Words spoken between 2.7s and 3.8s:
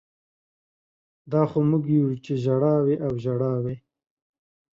وي او ژړا وي